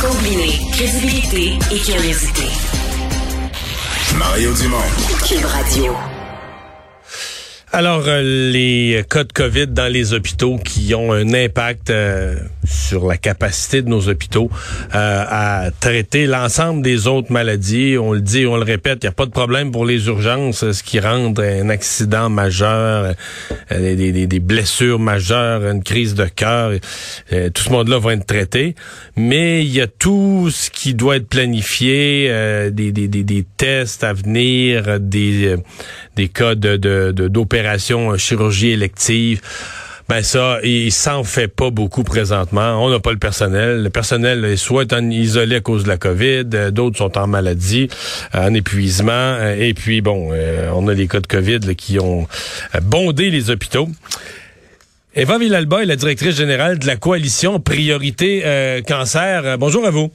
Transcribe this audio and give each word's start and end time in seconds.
Combiner 0.00 0.52
crédibilité 0.70 1.58
et 1.72 1.78
curiosité. 1.80 2.44
Mario 4.16 4.52
Dumont. 4.54 4.76
Cube 5.26 5.44
Radio. 5.44 5.96
Alors, 7.72 8.04
euh, 8.06 8.22
les 8.22 9.04
cas 9.10 9.24
de 9.24 9.32
COVID 9.32 9.66
dans 9.66 9.92
les 9.92 10.14
hôpitaux 10.14 10.58
qui 10.58 10.94
ont 10.94 11.12
un 11.12 11.34
impact 11.34 11.90
euh, 11.90 12.36
sur 12.68 13.06
la 13.06 13.16
capacité 13.16 13.82
de 13.82 13.88
nos 13.88 14.08
hôpitaux 14.08 14.50
euh, 14.94 15.24
à 15.28 15.70
traiter 15.80 16.26
l'ensemble 16.26 16.82
des 16.82 17.06
autres 17.06 17.32
maladies. 17.32 17.96
On 17.98 18.12
le 18.12 18.20
dit, 18.20 18.46
on 18.46 18.56
le 18.56 18.62
répète, 18.62 19.00
il 19.02 19.06
n'y 19.06 19.10
a 19.10 19.12
pas 19.12 19.26
de 19.26 19.30
problème 19.30 19.70
pour 19.72 19.86
les 19.86 20.06
urgences, 20.06 20.70
ce 20.70 20.82
qui 20.82 21.00
rend 21.00 21.32
un 21.38 21.68
accident 21.68 22.30
majeur, 22.30 23.14
des, 23.70 24.26
des, 24.26 24.40
blessures 24.40 24.98
majeures, 24.98 25.64
une 25.64 25.82
crise 25.82 26.14
de 26.14 26.26
cœur. 26.26 26.72
tout 27.30 27.62
ce 27.62 27.70
monde-là 27.70 27.98
va 27.98 28.14
être 28.14 28.26
traité. 28.26 28.74
Mais 29.16 29.64
il 29.64 29.72
y 29.72 29.80
a 29.80 29.86
tout 29.86 30.48
ce 30.50 30.70
qui 30.70 30.94
doit 30.94 31.16
être 31.16 31.28
planifié, 31.28 32.30
des, 32.70 32.92
des, 32.92 33.46
tests 33.56 34.04
à 34.04 34.12
venir, 34.12 35.00
des, 35.00 35.56
des 36.16 36.28
cas 36.28 36.54
de, 36.54 36.76
de, 36.76 37.28
d'opérations 37.28 38.16
chirurgie 38.16 38.70
élective. 38.70 39.40
Ben 40.08 40.22
ça, 40.22 40.58
il 40.64 40.90
s'en 40.90 41.22
fait 41.22 41.48
pas 41.48 41.70
beaucoup 41.70 42.02
présentement. 42.02 42.82
On 42.82 42.88
n'a 42.88 42.98
pas 42.98 43.12
le 43.12 43.18
personnel. 43.18 43.82
Le 43.82 43.90
personnel 43.90 44.44
est 44.44 44.56
soit 44.56 44.92
en 44.92 45.10
isolé 45.10 45.56
à 45.56 45.60
cause 45.60 45.84
de 45.84 45.88
la 45.88 45.98
COVID, 45.98 46.44
d'autres 46.72 46.96
sont 46.96 47.18
en 47.18 47.26
maladie, 47.26 47.88
en 48.32 48.54
épuisement. 48.54 49.36
Et 49.58 49.74
puis 49.74 50.00
bon, 50.00 50.32
on 50.74 50.88
a 50.88 50.94
les 50.94 51.08
cas 51.08 51.20
de 51.20 51.26
COVID 51.26 51.74
qui 51.76 51.98
ont 52.00 52.26
bondé 52.82 53.28
les 53.28 53.50
hôpitaux. 53.50 53.88
Eva 55.14 55.36
Villalba 55.36 55.82
est 55.82 55.86
la 55.86 55.96
directrice 55.96 56.36
générale 56.36 56.78
de 56.78 56.86
la 56.86 56.94
coalition 56.94 57.58
Priorité 57.58 58.42
euh, 58.44 58.82
Cancer. 58.82 59.58
bonjour 59.58 59.84
à 59.84 59.90
vous. 59.90 60.12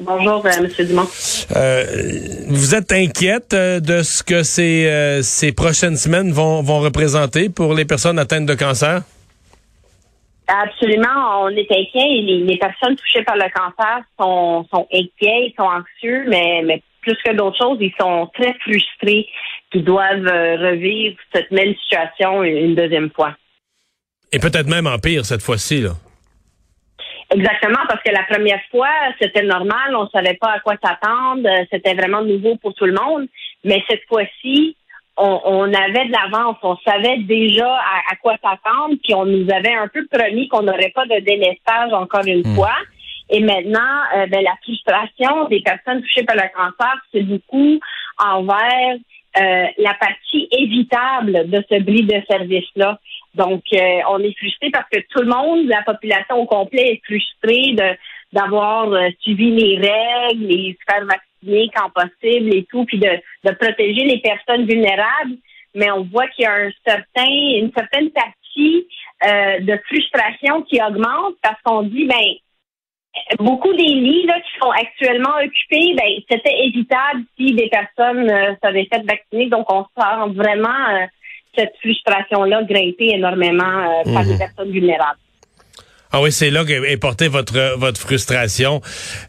Bonjour, 0.00 0.46
euh, 0.46 0.50
M. 0.58 0.86
Dumont. 0.86 1.08
Euh, 1.56 1.84
vous 2.46 2.74
êtes 2.74 2.92
inquiète 2.92 3.52
euh, 3.52 3.80
de 3.80 4.02
ce 4.02 4.22
que 4.22 4.44
ces, 4.44 4.86
euh, 4.86 5.22
ces 5.22 5.52
prochaines 5.52 5.96
semaines 5.96 6.30
vont, 6.30 6.62
vont 6.62 6.78
représenter 6.78 7.48
pour 7.48 7.74
les 7.74 7.84
personnes 7.84 8.18
atteintes 8.18 8.46
de 8.46 8.54
cancer? 8.54 9.02
Absolument, 10.46 11.42
on 11.42 11.48
est 11.48 11.70
inquiet. 11.70 12.22
Les, 12.22 12.44
les 12.44 12.56
personnes 12.58 12.94
touchées 12.96 13.24
par 13.24 13.36
le 13.36 13.50
cancer 13.52 14.02
sont, 14.18 14.66
sont 14.72 14.86
inquiets, 14.92 15.48
ils 15.48 15.54
sont 15.56 15.64
anxieux, 15.64 16.24
mais, 16.28 16.62
mais 16.64 16.82
plus 17.02 17.16
que 17.24 17.34
d'autres 17.34 17.58
choses, 17.58 17.78
ils 17.80 17.92
sont 18.00 18.30
très 18.34 18.54
frustrés 18.60 19.26
qu'ils 19.72 19.84
doivent 19.84 20.24
revivre 20.24 21.16
cette 21.34 21.50
même 21.50 21.74
situation 21.82 22.44
une 22.44 22.74
deuxième 22.74 23.10
fois. 23.10 23.34
Et 24.32 24.38
peut-être 24.38 24.68
même 24.68 24.86
en 24.86 24.98
pire 24.98 25.26
cette 25.26 25.42
fois-ci, 25.42 25.80
là. 25.80 25.90
Exactement, 27.30 27.80
parce 27.88 28.02
que 28.02 28.10
la 28.10 28.22
première 28.22 28.60
fois, 28.70 28.88
c'était 29.20 29.42
normal, 29.42 29.94
on 29.94 30.08
savait 30.08 30.38
pas 30.40 30.52
à 30.52 30.60
quoi 30.60 30.74
s'attendre, 30.82 31.46
c'était 31.70 31.94
vraiment 31.94 32.22
nouveau 32.22 32.56
pour 32.56 32.72
tout 32.74 32.86
le 32.86 32.94
monde. 32.94 33.28
Mais 33.64 33.82
cette 33.88 34.04
fois-ci, 34.08 34.76
on, 35.18 35.40
on, 35.44 35.74
avait 35.74 36.06
de 36.06 36.12
l'avance, 36.12 36.56
on 36.62 36.76
savait 36.78 37.18
déjà 37.18 37.70
à, 37.70 38.16
quoi 38.22 38.36
s'attendre, 38.42 38.94
puis 39.02 39.14
on 39.14 39.26
nous 39.26 39.46
avait 39.52 39.74
un 39.74 39.88
peu 39.88 40.06
promis 40.10 40.48
qu'on 40.48 40.62
n'aurait 40.62 40.92
pas 40.94 41.04
de 41.04 41.20
délestage 41.20 41.92
encore 41.92 42.24
une 42.26 42.46
hmm. 42.46 42.54
fois. 42.54 42.76
Et 43.30 43.40
maintenant, 43.40 44.00
euh, 44.16 44.26
ben, 44.26 44.42
la 44.42 44.54
frustration 44.62 45.48
des 45.48 45.60
personnes 45.60 46.00
touchées 46.00 46.24
par 46.24 46.36
le 46.36 46.48
cancer, 46.54 46.94
c'est 47.12 47.24
beaucoup 47.24 47.78
envers 48.18 48.96
euh, 49.38 49.66
la 49.76 49.94
partie 49.94 50.48
évitable 50.50 51.50
de 51.50 51.62
ce 51.70 51.80
bris 51.82 52.04
de 52.04 52.22
service-là. 52.30 52.98
Donc, 53.38 53.62
euh, 53.72 54.00
on 54.10 54.18
est 54.18 54.36
frustré 54.36 54.70
parce 54.70 54.88
que 54.90 54.98
tout 55.10 55.22
le 55.22 55.28
monde, 55.28 55.66
la 55.68 55.82
population 55.82 56.36
au 56.36 56.46
complet 56.46 56.94
est 56.94 57.00
frustrée 57.04 57.76
d'avoir 58.32 58.92
euh, 58.92 59.08
suivi 59.20 59.52
les 59.52 59.76
règles, 59.76 60.46
les 60.46 60.76
se 60.78 60.92
faire 60.92 61.06
vacciner 61.06 61.70
quand 61.74 61.90
possible 61.90 62.54
et 62.54 62.66
tout, 62.68 62.84
puis 62.84 62.98
de, 62.98 63.10
de 63.44 63.54
protéger 63.54 64.04
les 64.04 64.18
personnes 64.18 64.66
vulnérables. 64.66 65.36
Mais 65.76 65.88
on 65.92 66.02
voit 66.02 66.26
qu'il 66.28 66.44
y 66.44 66.46
a 66.46 66.52
un 66.52 66.70
certain, 66.84 67.30
une 67.30 67.70
certaine 67.72 68.10
partie 68.10 68.88
euh, 69.24 69.60
de 69.60 69.78
frustration 69.86 70.62
qui 70.62 70.82
augmente 70.82 71.36
parce 71.40 71.60
qu'on 71.62 71.82
dit, 71.82 72.06
ben, 72.06 73.36
beaucoup 73.38 73.72
des 73.72 73.84
lits 73.84 74.26
là, 74.26 74.40
qui 74.40 74.58
sont 74.60 74.70
actuellement 74.70 75.36
occupés, 75.44 75.94
ben, 75.94 76.10
c'était 76.28 76.64
évitable 76.64 77.22
si 77.36 77.54
des 77.54 77.68
personnes 77.68 78.28
euh, 78.28 78.54
s'avaient 78.60 78.88
fait 78.92 79.06
vacciner. 79.06 79.46
Donc, 79.46 79.72
on 79.72 79.84
sent 79.96 80.34
vraiment 80.34 81.06
cette 81.56 81.74
frustration-là 81.80 82.62
grimpée 82.64 83.10
énormément 83.14 83.64
euh, 83.64 84.12
par 84.12 84.22
les 84.22 84.32
mhm. 84.32 84.38
personnes 84.38 84.70
vulnérables. 84.70 85.18
Ah 86.10 86.22
oui, 86.22 86.32
c'est 86.32 86.48
là 86.48 86.64
qu'est 86.64 86.96
portée 86.96 87.28
votre 87.28 87.76
votre 87.76 88.00
frustration. 88.00 88.80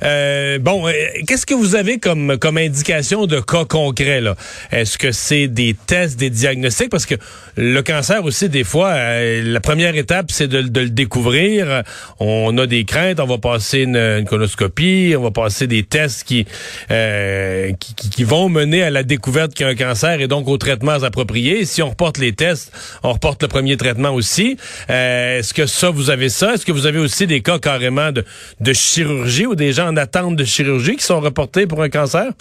Euh, 0.01 0.59
bon, 0.59 0.87
euh, 0.87 0.93
qu'est-ce 1.27 1.45
que 1.45 1.53
vous 1.53 1.75
avez 1.75 1.99
comme 1.99 2.37
comme 2.37 2.57
indication 2.57 3.25
de 3.25 3.41
cas 3.41 3.65
concrets 3.65 4.21
là? 4.21 4.35
Est-ce 4.71 4.97
que 4.97 5.11
c'est 5.11 5.49
des 5.49 5.75
tests, 5.87 6.17
des 6.17 6.29
diagnostics? 6.29 6.89
Parce 6.89 7.05
que 7.05 7.15
le 7.57 7.81
cancer 7.81 8.23
aussi, 8.23 8.47
des 8.47 8.63
fois, 8.63 8.91
euh, 8.91 9.41
la 9.43 9.59
première 9.59 9.97
étape, 9.97 10.31
c'est 10.31 10.47
de, 10.47 10.61
de, 10.61 10.79
le 10.79 10.89
découvrir. 10.89 11.83
On 12.21 12.57
a 12.57 12.65
des 12.65 12.85
craintes, 12.85 13.19
on 13.19 13.25
va 13.25 13.39
passer 13.39 13.79
une, 13.79 13.97
une 13.97 14.25
colonoscopie, 14.25 15.15
on 15.17 15.21
va 15.21 15.31
passer 15.31 15.67
des 15.67 15.83
tests 15.83 16.23
qui, 16.23 16.45
euh, 16.91 17.73
qui, 17.77 17.93
qui, 17.93 18.23
vont 18.23 18.47
mener 18.47 18.83
à 18.83 18.89
la 18.89 19.03
découverte 19.03 19.53
qu'il 19.53 19.65
y 19.65 19.69
a 19.69 19.71
un 19.73 19.75
cancer 19.75 20.21
et 20.21 20.29
donc 20.29 20.47
aux 20.47 20.57
traitements 20.57 21.03
appropriés. 21.03 21.65
Si 21.65 21.81
on 21.81 21.89
reporte 21.89 22.19
les 22.19 22.31
tests, 22.31 22.71
on 23.03 23.11
reporte 23.11 23.41
le 23.41 23.49
premier 23.49 23.75
traitement 23.75 24.11
aussi. 24.11 24.55
Est-ce 24.87 25.53
que 25.53 25.65
ça, 25.65 25.89
vous 25.89 26.09
avez 26.09 26.29
ça? 26.29 26.55
Que 26.69 26.73
vous 26.73 26.85
avez 26.85 26.99
aussi 26.99 27.25
des 27.25 27.41
cas 27.41 27.57
carrément 27.57 28.11
de, 28.11 28.23
de 28.59 28.73
chirurgie 28.73 29.47
ou 29.47 29.55
des 29.55 29.71
gens 29.71 29.87
en 29.87 29.97
attente 29.97 30.35
de 30.35 30.43
chirurgie 30.43 30.95
qui 30.97 31.03
sont 31.03 31.19
reportés 31.19 31.65
pour 31.65 31.81
un 31.81 31.89
cancer? 31.89 32.31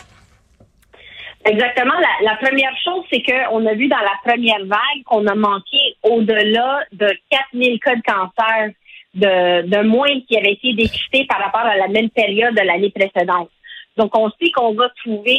Exactement. 1.47 1.95
La, 2.23 2.37
première 2.37 2.77
chose, 2.85 3.05
c'est 3.11 3.23
qu'on 3.23 3.65
a 3.65 3.75
vu 3.75 3.89
dans 3.89 3.97
la 3.97 4.19
première 4.23 4.65
vague 4.67 5.03
qu'on 5.07 5.27
a 5.27 5.35
manqué 5.35 5.79
au-delà 6.03 6.81
de 6.93 7.09
4000 7.31 7.81
cas 7.81 7.97
de 7.97 8.03
cancer 8.03 8.71
de, 9.15 9.67
de 9.67 9.83
moins 9.87 10.21
qui 10.29 10.37
avaient 10.37 10.53
été 10.53 10.75
dépistés 10.75 11.25
par 11.27 11.41
rapport 11.41 11.63
à 11.63 11.77
la 11.77 11.89
même 11.89 12.11
période 12.11 12.55
de 12.55 12.61
l'année 12.61 12.91
précédente. 12.91 13.49
Donc, 13.97 14.17
on 14.17 14.31
sait 14.31 14.51
qu'on 14.55 14.75
va 14.75 14.91
trouver 15.03 15.39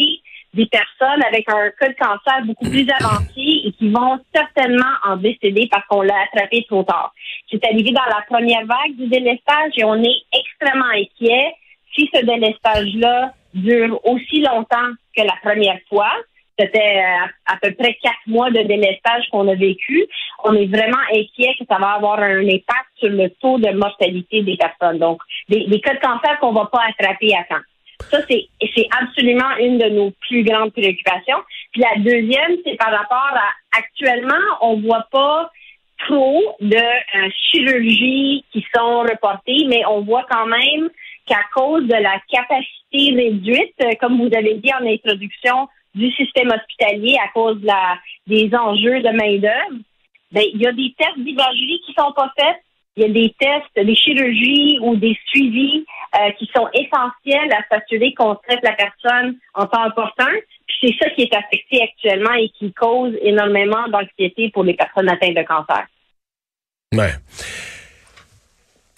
des 0.53 0.65
personnes 0.65 1.23
avec 1.27 1.47
un 1.49 1.69
cas 1.79 1.89
de 1.89 1.95
cancer 1.95 2.45
beaucoup 2.45 2.69
plus 2.69 2.87
avancé 2.89 3.61
et 3.65 3.71
qui 3.77 3.89
vont 3.89 4.19
certainement 4.33 4.95
en 5.05 5.17
décéder 5.17 5.67
parce 5.71 5.85
qu'on 5.87 6.01
l'a 6.01 6.15
attrapé 6.23 6.65
trop 6.67 6.83
tard. 6.83 7.13
C'est 7.51 7.63
arrivé 7.65 7.91
dans 7.91 8.05
la 8.05 8.23
première 8.27 8.65
vague 8.65 8.95
du 8.97 9.07
délestage 9.07 9.73
et 9.77 9.83
on 9.83 10.01
est 10.01 10.21
extrêmement 10.33 10.89
inquiet 10.89 11.53
si 11.95 12.09
ce 12.13 12.25
délestage-là 12.25 13.33
dure 13.53 13.99
aussi 14.05 14.41
longtemps 14.41 14.91
que 15.15 15.23
la 15.23 15.35
première 15.41 15.79
fois. 15.87 16.11
C'était 16.59 16.97
euh, 16.97 17.25
à, 17.45 17.55
peu 17.61 17.73
près 17.73 17.97
quatre 18.03 18.27
mois 18.27 18.49
de 18.51 18.61
délestage 18.63 19.29
qu'on 19.31 19.47
a 19.47 19.55
vécu. 19.55 20.05
On 20.43 20.53
est 20.53 20.65
vraiment 20.65 20.99
inquiet 21.09 21.55
que 21.57 21.65
ça 21.69 21.77
va 21.79 21.91
avoir 21.91 22.19
un 22.19 22.45
impact 22.45 22.89
sur 22.97 23.09
le 23.09 23.29
taux 23.41 23.59
de 23.59 23.71
mortalité 23.71 24.43
des 24.43 24.57
personnes. 24.57 24.99
Donc, 24.99 25.21
des, 25.47 25.67
des 25.67 25.79
cas 25.79 25.93
de 25.93 25.99
cancer 25.99 26.37
qu'on 26.41 26.51
va 26.51 26.65
pas 26.65 26.81
attraper 26.89 27.33
à 27.33 27.45
temps. 27.45 27.63
Ça, 28.09 28.19
c'est, 28.27 28.47
absolument 28.99 29.55
une 29.59 29.77
de 29.77 29.89
nos 29.89 30.11
plus 30.27 30.43
grandes 30.43 30.71
préoccupations. 30.71 31.37
Puis 31.71 31.81
la 31.81 32.01
deuxième, 32.01 32.57
c'est 32.63 32.75
par 32.75 32.91
rapport 32.91 33.33
à 33.33 33.77
actuellement, 33.77 34.33
on 34.61 34.79
voit 34.79 35.07
pas 35.11 35.51
trop 36.07 36.55
de 36.61 36.75
euh, 36.75 37.29
chirurgies 37.49 38.45
qui 38.51 38.65
sont 38.73 39.01
reportées, 39.01 39.65
mais 39.67 39.85
on 39.85 40.01
voit 40.01 40.25
quand 40.29 40.45
même 40.45 40.89
qu'à 41.25 41.41
cause 41.53 41.83
de 41.83 41.93
la 41.93 42.19
capacité 42.31 43.13
réduite, 43.15 43.75
euh, 43.81 43.91
comme 43.99 44.17
vous 44.17 44.35
avez 44.35 44.55
dit 44.55 44.71
en 44.73 44.85
introduction, 44.85 45.67
du 45.95 46.11
système 46.11 46.51
hospitalier 46.51 47.17
à 47.23 47.27
cause 47.33 47.59
de 47.59 47.67
la, 47.67 47.97
des 48.27 48.49
enjeux 48.55 49.01
de 49.01 49.09
main-d'œuvre, 49.09 49.81
ben, 50.31 50.43
il 50.53 50.61
y 50.61 50.67
a 50.67 50.71
des 50.71 50.93
tests 50.97 51.17
d'imagerie 51.17 51.81
qui 51.85 51.93
sont 51.93 52.13
pas 52.13 52.31
faits 52.39 52.57
il 52.99 53.03
y 53.03 53.05
a 53.05 53.13
des 53.13 53.33
tests, 53.39 53.87
des 53.87 53.95
chirurgies 53.95 54.77
ou 54.81 54.95
des 54.97 55.17
suivis 55.27 55.85
euh, 56.15 56.31
qui 56.37 56.49
sont 56.53 56.67
essentiels 56.73 57.51
à 57.53 57.63
s'assurer 57.69 58.13
qu'on 58.13 58.35
traite 58.35 58.59
la 58.61 58.73
personne 58.73 59.37
en 59.53 59.65
temps 59.67 59.83
important. 59.83 60.27
c'est 60.81 60.95
ça 61.01 61.09
qui 61.11 61.21
est 61.23 61.33
affecté 61.33 61.81
actuellement 61.81 62.33
et 62.33 62.49
qui 62.49 62.73
cause 62.73 63.13
énormément 63.21 63.87
d'anxiété 63.87 64.49
pour 64.49 64.63
les 64.63 64.73
personnes 64.73 65.09
atteintes 65.09 65.35
de 65.35 65.43
cancer. 65.43 65.87
Ouais. 66.93 67.13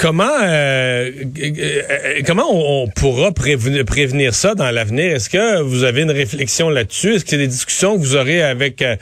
Comment 0.01 0.23
euh, 0.41 1.11
euh, 1.37 2.21
comment 2.25 2.47
on, 2.49 2.87
pourra 2.87 3.31
prévenir, 3.31 4.33
ça 4.33 4.55
dans 4.55 4.71
l'avenir? 4.71 5.15
Est-ce 5.15 5.29
que 5.29 5.61
vous 5.61 5.83
avez 5.83 6.01
une 6.01 6.09
réflexion 6.09 6.71
là-dessus? 6.71 7.13
Est-ce 7.13 7.23
que 7.23 7.29
c'est 7.29 7.37
des 7.37 7.45
discussions 7.45 7.93
que 7.97 7.99
vous 7.99 8.15
aurez 8.15 8.41
avec 8.41 8.81
euh, 8.81 8.95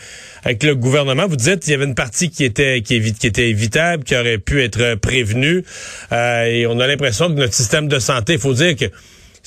avec 0.44 0.62
le 0.62 0.75
gouvernement? 0.75 1.25
Vous 1.25 1.38
dites 1.38 1.62
qu'il 1.62 1.72
y 1.72 1.74
avait 1.74 1.86
une 1.86 1.96
partie 1.96 2.30
qui 2.30 2.44
était 2.44 2.81
qui, 2.81 3.13
qui 3.13 3.28
était 3.28 3.48
évitable, 3.48 4.04
qui 4.04 4.13
aurait 4.13 4.40
pu 4.40 4.62
être 4.62 4.96
prévenue, 4.96 5.63
et 6.12 6.68
on 6.68 6.78
a 6.81 6.86
l'impression 6.86 7.30
que 7.30 7.40
notre 7.40 7.54
système 7.54 7.88
de 7.88 8.00
santé, 8.00 8.34
il 8.34 8.40
faut 8.40 8.54
dire 8.54 8.75
que 8.75 8.92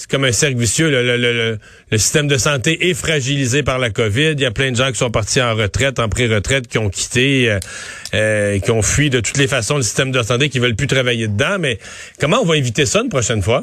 c'est 0.02 0.10
comme 0.10 0.24
un 0.24 0.32
cercle 0.32 0.56
vicieux. 0.56 0.90
Le, 0.90 1.58
système 1.96 2.26
de 2.26 2.36
santé 2.36 2.90
est 2.90 2.94
fragilisé 2.94 3.62
par 3.62 3.78
la 3.78 3.90
COVID. 3.90 4.32
Il 4.32 4.40
y 4.40 4.44
a 4.44 4.50
plein 4.50 4.72
de 4.72 4.76
gens 4.76 4.88
qui 4.88 4.96
sont 4.96 5.12
partis 5.12 5.40
en 5.40 5.54
retraite, 5.54 6.00
en 6.00 6.08
pré-retraite, 6.08 6.66
qui 6.66 6.78
ont 6.78 6.88
quitté, 6.88 7.48
euh, 7.48 7.60
euh, 8.12 8.58
qui 8.58 8.72
ont 8.72 8.82
fui 8.82 9.10
de 9.10 9.20
toutes 9.20 9.36
les 9.36 9.46
façons 9.46 9.76
le 9.76 9.82
système 9.82 10.10
de 10.10 10.20
santé, 10.22 10.48
qui 10.48 10.58
veulent 10.58 10.74
plus 10.74 10.88
travailler 10.88 11.28
dedans. 11.28 11.56
Mais 11.60 11.78
comment 12.18 12.38
on 12.42 12.44
va 12.44 12.56
éviter 12.56 12.84
ça 12.84 13.00
une 13.00 13.10
prochaine 13.10 13.42
fois? 13.42 13.62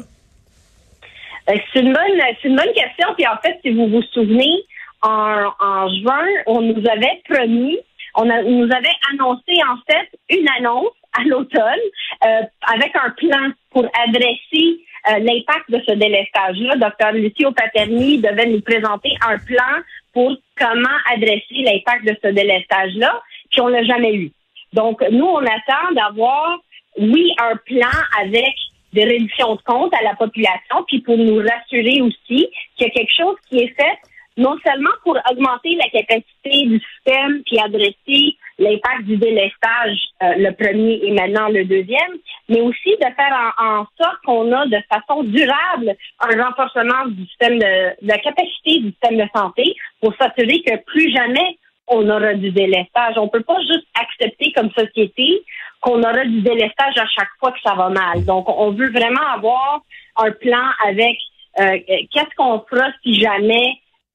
Euh, 1.50 1.54
c'est 1.74 1.80
une 1.80 1.92
bonne, 1.92 2.20
c'est 2.40 2.48
une 2.48 2.56
bonne 2.56 2.72
question. 2.72 3.08
Puis 3.18 3.26
en 3.26 3.36
fait, 3.42 3.58
si 3.62 3.74
vous 3.74 3.88
vous 3.88 4.02
souvenez, 4.14 4.64
en, 5.02 5.44
en 5.60 5.88
juin, 6.00 6.26
on 6.46 6.62
nous 6.62 6.82
avait 6.90 7.20
promis, 7.28 7.76
on, 8.14 8.24
nous 8.24 8.72
avait 8.72 8.96
annoncé 9.12 9.60
en 9.68 9.76
fait 9.86 10.08
une 10.30 10.48
annonce 10.58 10.94
à 11.12 11.22
l'automne 11.24 11.84
avec 12.22 12.92
un 12.94 13.10
plan 13.10 13.50
pour 13.72 13.84
adresser 14.06 14.78
euh, 15.08 15.18
l'impact 15.18 15.70
de 15.70 15.80
ce 15.86 15.94
délestage-là. 15.94 16.76
Docteur 16.76 17.12
Lucio 17.12 17.52
Paterni 17.52 18.18
devait 18.18 18.46
nous 18.46 18.60
présenter 18.60 19.10
un 19.26 19.38
plan 19.38 19.82
pour 20.12 20.36
comment 20.58 20.98
adresser 21.12 21.62
l'impact 21.62 22.04
de 22.04 22.16
ce 22.22 22.28
délestage-là, 22.28 23.22
puis 23.50 23.60
on 23.60 23.68
l'a 23.68 23.84
jamais 23.84 24.14
eu. 24.14 24.32
Donc, 24.72 25.02
nous, 25.10 25.26
on 25.26 25.38
attend 25.38 25.92
d'avoir, 25.94 26.58
oui, 26.98 27.32
un 27.38 27.56
plan 27.56 27.90
avec 28.20 28.54
des 28.92 29.04
réductions 29.04 29.54
de 29.54 29.62
comptes 29.62 29.94
à 29.94 30.02
la 30.02 30.14
population, 30.16 30.84
puis 30.86 31.00
pour 31.00 31.16
nous 31.16 31.38
rassurer 31.38 32.00
aussi 32.02 32.48
qu'il 32.76 32.86
y 32.86 32.90
a 32.90 32.90
quelque 32.90 33.14
chose 33.16 33.36
qui 33.48 33.58
est 33.58 33.74
fait 33.74 33.98
non 34.36 34.56
seulement 34.64 34.90
pour 35.04 35.18
augmenter 35.30 35.76
la 35.76 35.88
capacité 35.90 36.66
du 36.66 36.80
système 36.80 37.42
puis 37.44 37.58
adresser 37.58 38.36
l'impact 38.58 39.04
du 39.04 39.16
délestage, 39.16 39.98
euh, 40.22 40.34
le 40.36 40.52
premier 40.52 41.00
et 41.02 41.12
maintenant 41.12 41.48
le 41.48 41.64
deuxième, 41.64 42.18
mais 42.50 42.60
aussi 42.60 42.90
de 43.00 43.06
faire 43.16 43.54
en, 43.58 43.86
sorte 43.98 44.18
qu'on 44.26 44.52
a 44.52 44.66
de 44.66 44.78
façon 44.92 45.22
durable 45.22 45.94
un 46.18 46.44
renforcement 46.44 47.06
du 47.06 47.24
système 47.26 47.58
de, 47.58 47.94
la 48.02 48.18
capacité 48.18 48.80
du 48.80 48.90
système 48.90 49.18
de 49.18 49.26
santé 49.34 49.74
pour 50.00 50.12
s'assurer 50.16 50.60
que 50.62 50.76
plus 50.84 51.14
jamais 51.14 51.56
on 51.86 52.08
aura 52.08 52.34
du 52.34 52.50
délestage. 52.50 53.16
On 53.16 53.28
peut 53.28 53.42
pas 53.42 53.60
juste 53.60 53.86
accepter 53.94 54.52
comme 54.52 54.70
société 54.72 55.42
qu'on 55.80 56.00
aura 56.00 56.24
du 56.24 56.40
délestage 56.42 56.98
à 56.98 57.06
chaque 57.06 57.30
fois 57.38 57.52
que 57.52 57.60
ça 57.64 57.74
va 57.74 57.88
mal. 57.88 58.24
Donc, 58.24 58.48
on 58.48 58.72
veut 58.72 58.90
vraiment 58.90 59.26
avoir 59.34 59.80
un 60.16 60.30
plan 60.32 60.70
avec 60.86 61.16
euh, 61.60 61.78
qu'est-ce 62.12 62.34
qu'on 62.36 62.64
fera 62.68 62.88
si 63.02 63.14
jamais 63.14 63.74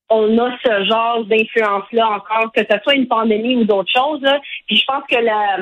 on 0.10 0.38
a 0.38 0.58
ce 0.64 0.86
genre 0.86 1.26
d'influence-là 1.26 2.08
encore, 2.08 2.52
que 2.54 2.62
ce 2.70 2.78
soit 2.84 2.96
une 2.96 3.08
pandémie 3.08 3.56
ou 3.56 3.64
d'autres 3.64 3.92
choses. 3.92 4.22
Puis 4.68 4.78
je 4.78 4.86
pense 4.86 5.04
que 5.10 5.18
la, 5.18 5.58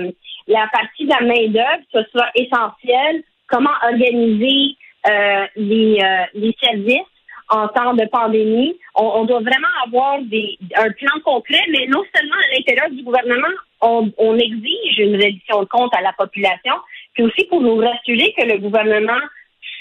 la 0.47 0.67
partie 0.71 1.05
de 1.05 1.09
la 1.09 1.21
main-d'œuvre, 1.21 1.83
ce 1.93 2.03
sera 2.11 2.29
essentiel. 2.35 3.23
Comment 3.47 3.71
organiser 3.83 4.75
euh, 5.07 5.45
les, 5.55 5.99
euh, 6.01 6.25
les 6.33 6.55
services 6.61 7.01
en 7.49 7.67
temps 7.67 7.93
de 7.93 8.05
pandémie. 8.05 8.77
On, 8.95 9.25
doit 9.25 9.41
vraiment 9.41 9.67
avoir 9.85 10.15
un 10.15 10.89
plan 10.91 11.19
concret, 11.23 11.61
mais 11.69 11.87
non 11.87 12.03
seulement 12.15 12.35
à 12.35 12.55
l'intérieur 12.55 12.89
du 12.89 13.03
gouvernement, 13.03 13.55
on, 13.81 14.37
exige 14.37 14.99
une 14.99 15.15
réduction 15.15 15.61
de 15.61 15.67
compte 15.67 15.93
à 15.95 16.01
la 16.01 16.13
population, 16.13 16.73
puis 17.13 17.23
aussi 17.23 17.45
pour 17.45 17.61
nous 17.61 17.75
rassurer 17.77 18.33
que 18.37 18.45
le 18.45 18.57
gouvernement 18.59 19.19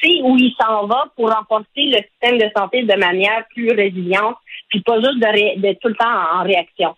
sait 0.03 0.21
où 0.23 0.37
il 0.37 0.53
s'en 0.61 0.87
va 0.87 1.05
pour 1.17 1.31
renforcer 1.31 1.67
le 1.77 1.99
système 1.99 2.39
de 2.39 2.51
santé 2.57 2.83
de 2.83 2.99
manière 2.99 3.45
plus 3.55 3.71
résiliente 3.71 4.37
puis 4.69 4.81
pas 4.81 5.01
juste 5.01 5.19
d'être 5.19 5.81
tout 5.81 5.89
le 5.89 5.95
temps 5.95 6.39
en, 6.39 6.43
réaction. 6.43 6.97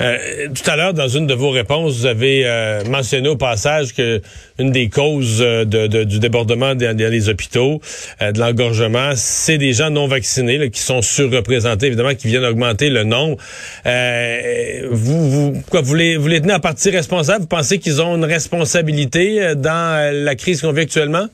Euh, 0.00 0.48
tout 0.48 0.70
à 0.70 0.76
l'heure, 0.76 0.94
dans 0.94 1.08
une 1.08 1.26
de 1.26 1.34
vos 1.34 1.50
réponses, 1.50 1.98
vous 1.98 2.06
avez 2.06 2.46
euh, 2.46 2.84
mentionné 2.84 3.28
au 3.28 3.36
passage 3.36 3.94
que 3.94 4.20
une 4.58 4.70
des 4.70 4.88
causes 4.88 5.42
euh, 5.42 5.64
de, 5.64 6.04
du 6.04 6.18
débordement 6.20 6.74
dans, 6.74 6.96
les 6.96 7.28
hôpitaux, 7.28 7.80
de 8.20 8.38
l'engorgement, 8.38 9.12
c'est 9.14 9.58
des 9.58 9.72
gens 9.72 9.90
non 9.90 10.06
vaccinés 10.06 10.70
qui 10.70 10.80
sont 10.80 11.02
surreprésentés, 11.02 11.86
évidemment, 11.86 12.14
qui 12.14 12.28
viennent 12.28 12.44
augmenter 12.44 12.90
le 12.90 13.04
nombre. 13.04 13.36
vous, 14.90 15.30
vous, 15.30 15.62
quoi, 15.70 15.80
vous 15.80 15.94
les, 15.94 16.16
vous 16.16 16.28
les 16.28 16.40
tenez 16.40 16.52
à 16.52 16.60
partie 16.60 16.90
responsable? 16.90 17.42
Vous 17.42 17.48
pensez 17.48 17.78
qu'ils 17.78 18.02
ont 18.02 18.16
une 18.16 18.24
responsabilité 18.24 19.54
dans 19.56 20.12
la 20.12 20.34
crise 20.34 20.62
qu'on 20.62 20.72
vit 20.72 20.82
actuellement? 20.82 21.26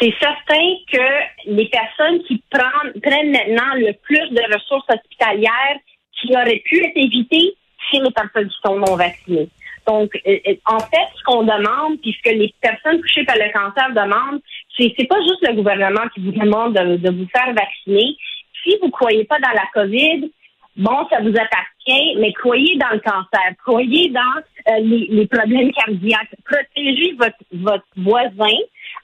c'est 0.00 0.14
certain 0.18 0.64
que 0.90 1.50
les 1.50 1.68
personnes 1.68 2.22
qui 2.22 2.42
prennent, 2.50 3.00
prennent 3.02 3.32
maintenant 3.32 3.74
le 3.74 3.92
plus 4.02 4.30
de 4.30 4.54
ressources 4.54 4.86
hospitalières 4.88 5.78
qui 6.20 6.32
auraient 6.32 6.62
pu 6.64 6.84
être 6.84 6.96
évitées, 6.96 7.54
c'est 7.90 8.00
les 8.00 8.10
personnes 8.10 8.50
sont 8.64 8.76
non 8.76 8.96
vaccinées. 8.96 9.48
Donc, 9.86 10.10
euh, 10.26 10.36
euh, 10.46 10.54
en 10.66 10.78
fait, 10.78 11.08
ce 11.16 11.22
qu'on 11.24 11.42
demande, 11.42 12.00
puis 12.00 12.16
ce 12.16 12.30
que 12.30 12.36
les 12.36 12.54
personnes 12.60 13.00
touchées 13.00 13.24
par 13.24 13.36
le 13.36 13.50
cancer 13.52 13.90
demandent, 13.90 14.40
c'est 14.76 14.92
c'est 14.96 15.06
pas 15.06 15.20
juste 15.20 15.46
le 15.46 15.54
gouvernement 15.54 16.06
qui 16.14 16.20
vous 16.20 16.32
demande 16.32 16.74
de, 16.74 17.10
vous 17.10 17.26
faire 17.34 17.52
vacciner. 17.54 18.14
Si 18.62 18.76
vous 18.82 18.90
croyez 18.90 19.24
pas 19.24 19.38
dans 19.40 19.50
la 19.50 19.64
COVID, 19.72 20.30
bon, 20.76 21.06
ça 21.08 21.20
vous 21.22 21.30
appartient, 21.30 22.16
mais 22.18 22.32
croyez 22.34 22.76
dans 22.76 22.90
le 22.92 23.00
cancer, 23.00 23.52
croyez 23.64 24.10
dans 24.10 24.20
euh, 24.68 24.80
les, 24.80 25.06
les, 25.10 25.26
problèmes 25.26 25.72
cardiaques, 25.72 26.36
protégez 26.44 27.14
votre, 27.18 27.38
votre 27.52 27.86
voisin, 27.96 28.58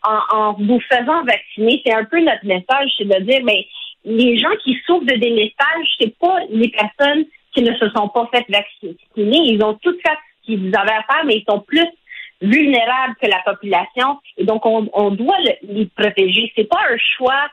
en, 0.04 0.52
vous 0.52 0.80
faisant 0.80 1.24
vacciner, 1.24 1.82
c'est 1.84 1.94
un 1.94 2.04
peu 2.04 2.20
notre 2.20 2.44
message, 2.44 2.90
c'est 2.96 3.04
de 3.04 3.24
dire, 3.24 3.40
mais 3.44 3.54
ben, 3.54 3.62
les 4.06 4.38
gens 4.38 4.54
qui 4.62 4.78
souffrent 4.86 5.04
de 5.04 5.16
délestage, 5.16 5.86
c'est 6.00 6.16
pas 6.18 6.38
les 6.48 6.68
personnes 6.68 7.24
qui 7.52 7.62
ne 7.62 7.74
se 7.74 7.90
sont 7.90 8.08
pas 8.08 8.28
faites 8.32 8.48
vacciner. 8.48 8.96
Ils 9.16 9.62
ont 9.64 9.74
tout 9.74 9.96
fait 10.00 10.14
ce 10.42 10.46
qu'ils 10.46 10.74
avaient 10.76 10.92
à 10.92 11.02
faire, 11.02 11.24
mais 11.24 11.38
ils 11.38 11.44
sont 11.48 11.60
plus 11.60 11.86
vulnérables 12.40 13.16
que 13.20 13.26
la 13.28 13.40
population. 13.44 14.18
Et 14.36 14.44
donc, 14.44 14.64
on, 14.64 15.10
doit 15.10 15.38
les 15.62 15.86
protéger. 15.86 16.52
C'est 16.54 16.68
pas 16.68 16.80
un 16.88 16.98
choix 17.16 17.48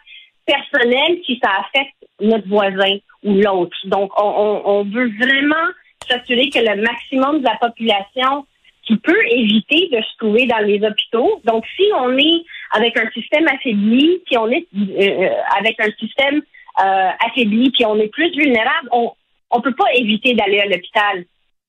personnel 0.46 1.20
si 1.26 1.40
ça 1.44 1.50
affecte 1.62 1.96
notre 2.22 2.48
voisin 2.48 2.98
ou 3.24 3.34
l'autre. 3.34 3.76
Donc, 3.86 4.12
on, 4.22 4.62
on 4.66 4.84
veut 4.84 5.10
vraiment 5.18 5.72
s'assurer 6.08 6.50
que 6.50 6.60
le 6.60 6.82
maximum 6.82 7.40
de 7.40 7.46
la 7.46 7.56
population 7.56 8.46
qui 8.86 8.98
peut 8.98 9.26
éviter 9.32 9.90
de 9.92 10.02
se 10.02 10.18
trouver 10.18 10.46
dans 10.46 10.60
les 10.60 10.86
hôpitaux. 10.86 11.42
Donc, 11.46 11.66
si 11.76 11.86
on 11.98 12.18
est 12.18 12.44
avec 12.74 12.98
un 12.98 13.10
système 13.12 13.48
affaibli, 13.48 14.22
si 14.28 14.38
on 14.38 14.50
est 14.50 14.68
euh, 14.76 15.30
avec 15.58 15.80
un 15.80 15.92
système 16.00 16.42
euh, 16.84 17.10
affaibli, 17.26 17.72
puis 17.72 17.86
on 17.86 17.98
est 18.00 18.10
plus 18.10 18.32
vulnérable, 18.32 18.90
on 18.92 19.14
on 19.54 19.62
peut 19.62 19.76
pas 19.76 19.94
éviter 19.94 20.34
d'aller 20.34 20.60
à 20.60 20.66
l'hôpital. 20.66 21.26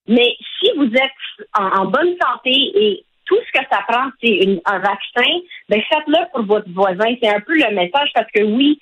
Mais 0.08 0.36
si 0.58 0.70
vous 0.76 0.86
êtes 0.86 1.46
en, 1.54 1.86
bonne 1.86 2.16
santé 2.20 2.50
et 2.50 3.04
tout 3.26 3.38
ce 3.46 3.58
que 3.58 3.66
ça 3.70 3.82
prend, 3.88 4.10
c'est 4.22 4.60
un 4.64 4.78
vaccin, 4.78 5.30
ben 5.68 5.80
faites-le 5.90 6.30
pour 6.32 6.44
votre 6.44 6.70
voisin. 6.70 7.14
C'est 7.22 7.28
un 7.28 7.40
peu 7.40 7.54
le 7.54 7.74
message 7.74 8.10
parce 8.14 8.30
que 8.34 8.42
oui, 8.42 8.78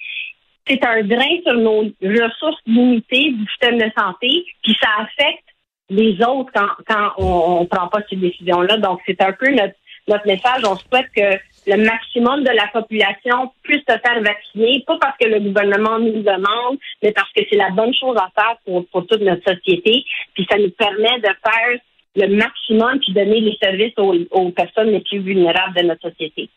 c'est 0.67 0.85
un 0.85 1.03
drain 1.03 1.37
sur 1.45 1.55
nos 1.55 1.93
ressources 2.03 2.61
limitées 2.67 3.33
du 3.33 3.47
système 3.51 3.79
de 3.79 3.91
santé, 3.97 4.45
puis 4.63 4.77
ça 4.81 4.89
affecte 4.99 5.45
les 5.91 6.15
autres 6.25 6.51
quand, 6.55 6.71
quand 6.89 7.13
on 7.19 7.61
ne 7.63 7.67
prend 7.67 7.89
pas 7.89 8.01
ces 8.09 8.17
décisions-là. 8.17 8.79
Donc, 8.79 9.01
c'est 9.07 9.21
un 9.21 9.33
peu 9.33 9.51
notre, 9.51 9.75
notre 10.09 10.27
message. 10.27 10.63
On 10.65 10.77
souhaite 10.77 11.11
que 11.15 11.39
le 11.67 11.77
maximum 11.77 12.43
de 12.43 12.51
la 12.51 12.69
population 12.69 13.53
puisse 13.63 13.83
se 13.89 13.99
faire 13.99 14.21
vacciner, 14.23 14.83
pas 14.87 14.99
parce 15.01 15.17
que 15.19 15.29
le 15.29 15.41
gouvernement 15.41 15.99
nous 15.99 16.13
le 16.13 16.23
demande, 16.23 16.79
mais 17.03 17.13
parce 17.13 17.31
que 17.33 17.43
c'est 17.49 17.57
la 17.57 17.71
bonne 17.71 17.95
chose 17.95 18.17
à 18.17 18.31
faire 18.35 18.57
pour, 18.65 18.87
pour 18.89 19.07
toute 19.07 19.21
notre 19.21 19.43
société. 19.43 20.05
Puis 20.35 20.47
ça 20.51 20.59
nous 20.59 20.71
permet 20.71 21.19
de 21.21 21.29
faire 21.29 21.79
le 22.17 22.37
maximum 22.37 22.99
puis 23.01 23.13
donner 23.13 23.41
les 23.41 23.57
services 23.63 23.95
aux, 23.97 24.15
aux 24.31 24.51
personnes 24.51 24.91
les 24.91 25.01
plus 25.01 25.21
vulnérables 25.21 25.77
de 25.77 25.83
notre 25.83 26.11
société. 26.11 26.49